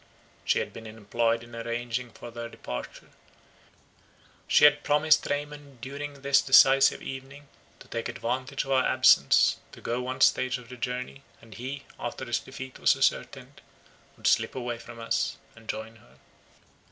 She 0.45 0.57
had 0.57 0.73
been 0.73 0.87
employed 0.87 1.43
in 1.43 1.55
arranging 1.55 2.09
for 2.09 2.31
their 2.31 2.49
departure; 2.49 3.11
she 4.47 4.65
had 4.65 4.81
promised 4.83 5.27
Raymond 5.29 5.79
during 5.79 6.23
this 6.23 6.41
decisive 6.41 7.03
evening, 7.03 7.47
to 7.79 7.87
take 7.87 8.09
advantage 8.09 8.65
of 8.65 8.71
our 8.71 8.83
absence, 8.83 9.57
to 9.73 9.79
go 9.79 10.01
one 10.01 10.21
stage 10.21 10.57
of 10.57 10.69
the 10.69 10.75
journey, 10.75 11.21
and 11.39 11.53
he, 11.53 11.83
after 11.99 12.25
his 12.25 12.39
defeat 12.39 12.79
was 12.79 12.95
ascertained, 12.95 13.61
would 14.17 14.25
slip 14.25 14.55
away 14.55 14.79
from 14.79 14.99
us, 14.99 15.37
and 15.55 15.69
join 15.69 15.97
her. 15.97 16.17